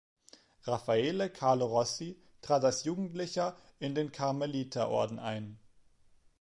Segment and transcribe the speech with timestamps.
[0.63, 5.59] Raffaele Carlo Rossi trat als Jugendlicher in den Karmeliterorden ein.